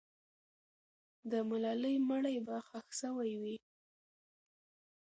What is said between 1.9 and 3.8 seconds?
مړی به ښخ سوی وي.